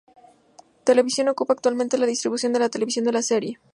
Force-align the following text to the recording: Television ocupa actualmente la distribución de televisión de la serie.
Television 0.83 1.27
ocupa 1.27 1.53
actualmente 1.53 1.99
la 1.99 2.07
distribución 2.07 2.53
de 2.53 2.69
televisión 2.71 3.05
de 3.05 3.11
la 3.11 3.21
serie. 3.21 3.59